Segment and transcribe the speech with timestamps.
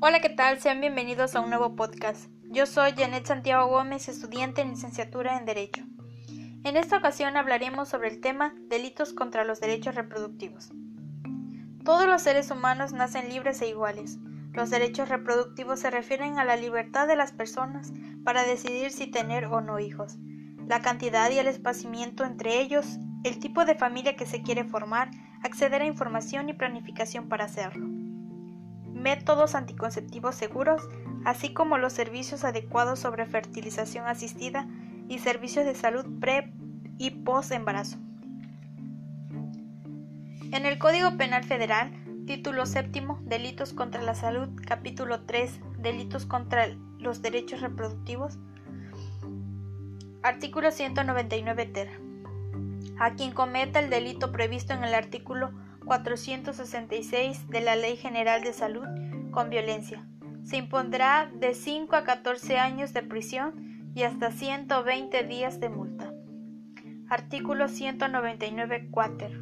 [0.00, 0.60] Hola, ¿qué tal?
[0.60, 2.30] Sean bienvenidos a un nuevo podcast.
[2.44, 5.82] Yo soy Janet Santiago Gómez, estudiante en licenciatura en Derecho.
[6.62, 10.70] En esta ocasión hablaremos sobre el tema delitos contra los derechos reproductivos.
[11.84, 14.18] Todos los seres humanos nacen libres e iguales.
[14.52, 19.46] Los derechos reproductivos se refieren a la libertad de las personas para decidir si tener
[19.46, 20.16] o no hijos,
[20.68, 25.10] la cantidad y el espaciamiento entre ellos, el tipo de familia que se quiere formar,
[25.42, 27.97] acceder a información y planificación para hacerlo
[28.92, 30.82] métodos anticonceptivos seguros,
[31.24, 34.68] así como los servicios adecuados sobre fertilización asistida
[35.08, 36.52] y servicios de salud pre
[36.98, 37.98] y post embarazo.
[40.50, 41.92] En el Código Penal Federal,
[42.26, 46.68] título séptimo, Delitos contra la Salud, capítulo 3, Delitos contra
[46.98, 48.38] los Derechos Reproductivos,
[50.22, 52.00] artículo 199 ter.
[52.98, 55.52] A quien cometa el delito previsto en el artículo
[55.88, 58.86] 466 de la Ley General de Salud
[59.30, 60.06] con violencia.
[60.44, 66.12] Se impondrá de 5 a 14 años de prisión y hasta 120 días de multa.
[67.08, 69.40] Artículo 199 cuater.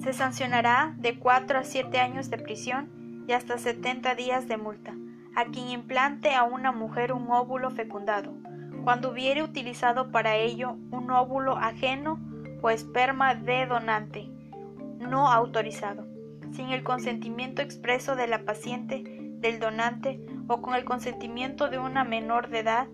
[0.00, 4.94] Se sancionará de 4 a 7 años de prisión y hasta 70 días de multa
[5.34, 8.32] a quien implante a una mujer un óvulo fecundado,
[8.84, 12.18] cuando hubiere utilizado para ello un óvulo ajeno
[12.62, 14.30] o esperma de donante
[14.98, 16.06] no autorizado,
[16.52, 19.04] sin el consentimiento expreso de la paciente,
[19.40, 22.88] del donante o con el consentimiento de una menor de edad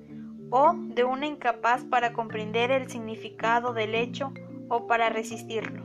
[0.51, 4.33] o de una incapaz para comprender el significado del hecho
[4.69, 5.85] o para resistirlo.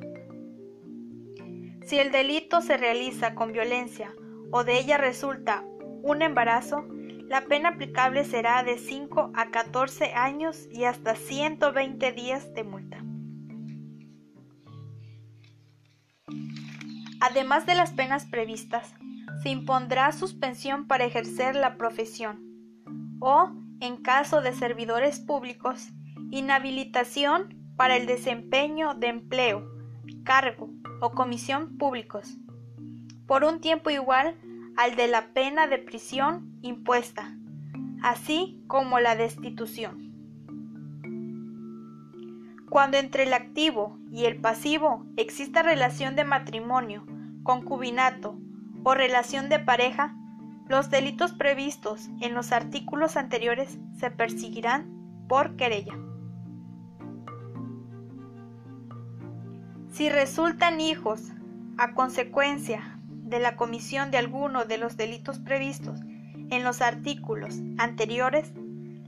[1.85, 4.13] Si el delito se realiza con violencia
[4.51, 5.63] o de ella resulta
[6.03, 6.85] un embarazo,
[7.27, 13.06] la pena aplicable será de 5 a 14 años y hasta 120 días de multa.
[17.19, 18.93] Además de las penas previstas,
[19.41, 22.39] se impondrá suspensión para ejercer la profesión
[23.19, 25.89] o, en caso de servidores públicos,
[26.31, 29.67] inhabilitación para el desempeño de empleo,
[30.23, 30.69] cargo
[31.01, 32.37] o comisión públicos,
[33.25, 34.35] por un tiempo igual
[34.77, 37.35] al de la pena de prisión impuesta,
[38.01, 40.06] así como la destitución.
[42.77, 47.07] Cuando entre el activo y el pasivo exista relación de matrimonio,
[47.41, 48.37] concubinato
[48.83, 50.15] o relación de pareja,
[50.67, 55.95] los delitos previstos en los artículos anteriores se perseguirán por querella.
[59.89, 61.31] Si resultan hijos
[61.79, 65.99] a consecuencia de la comisión de alguno de los delitos previstos
[66.51, 68.53] en los artículos anteriores,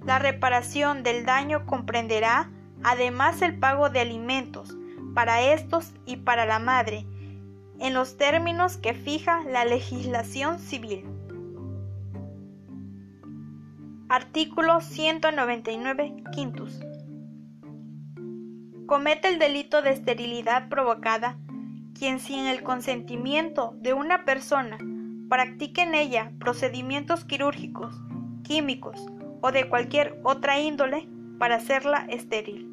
[0.03, 2.50] la reparación del daño comprenderá
[2.84, 4.75] además el pago de alimentos
[5.13, 7.06] para estos y para la madre,
[7.79, 11.06] en los términos que fija la legislación civil.
[14.09, 16.79] Artículo 199 quintus.
[18.85, 21.38] Comete el delito de esterilidad provocada
[21.94, 24.78] quien sin el consentimiento de una persona
[25.29, 27.94] practique en ella procedimientos quirúrgicos,
[28.44, 29.06] químicos
[29.41, 31.07] o de cualquier otra índole
[31.38, 32.69] para hacerla estéril.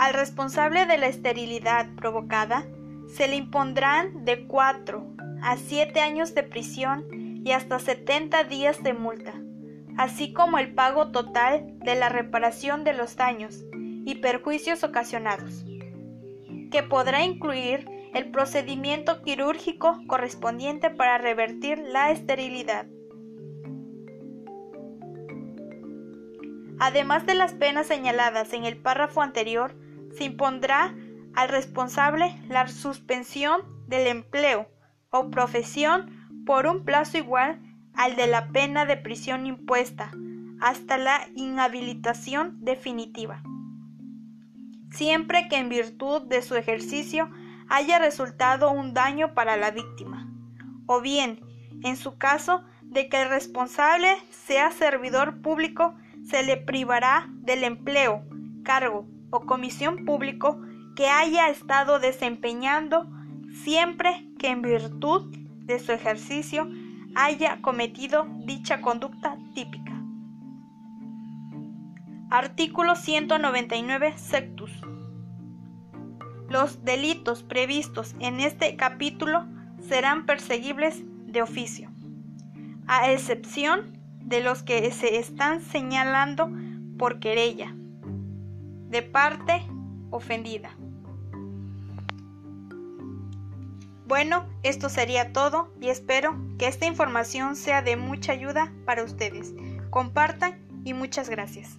[0.00, 2.64] Al responsable de la esterilidad provocada
[3.06, 5.06] se le impondrán de 4
[5.42, 7.04] a 7 años de prisión
[7.44, 9.34] y hasta 70 días de multa,
[9.98, 15.66] así como el pago total de la reparación de los daños y perjuicios ocasionados,
[16.70, 22.86] que podrá incluir el procedimiento quirúrgico correspondiente para revertir la esterilidad.
[26.78, 29.74] Además de las penas señaladas en el párrafo anterior,
[30.16, 30.94] se impondrá
[31.34, 34.68] al responsable la suspensión del empleo
[35.10, 37.60] o profesión por un plazo igual
[37.94, 40.10] al de la pena de prisión impuesta
[40.60, 43.42] hasta la inhabilitación definitiva,
[44.90, 47.30] siempre que en virtud de su ejercicio
[47.68, 50.30] haya resultado un daño para la víctima,
[50.86, 51.40] o bien,
[51.82, 55.94] en su caso de que el responsable sea servidor público,
[56.24, 58.22] se le privará del empleo,
[58.62, 60.60] cargo o comisión público
[60.96, 63.08] que haya estado desempeñando
[63.64, 65.34] siempre que en virtud
[65.64, 66.68] de su ejercicio
[67.14, 69.92] haya cometido dicha conducta típica.
[72.30, 74.70] Artículo 199 sectus.
[76.48, 79.46] Los delitos previstos en este capítulo
[79.80, 81.90] serán perseguibles de oficio,
[82.86, 86.50] a excepción de los que se están señalando
[86.98, 87.74] por querella
[88.90, 89.62] de parte
[90.10, 90.70] ofendida.
[94.06, 99.54] Bueno, esto sería todo y espero que esta información sea de mucha ayuda para ustedes.
[99.90, 101.78] Compartan y muchas gracias.